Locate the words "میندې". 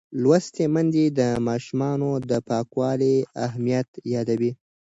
0.73-1.05